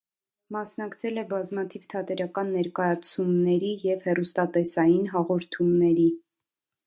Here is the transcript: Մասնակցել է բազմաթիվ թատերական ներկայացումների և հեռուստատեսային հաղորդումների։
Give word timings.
Մասնակցել 0.53 1.21
է 1.21 1.25
բազմաթիվ 1.33 1.83
թատերական 1.91 2.49
ներկայացումների 2.55 3.69
և 3.89 4.07
հեռուստատեսային 4.09 5.05
հաղորդումների։ 5.13 6.09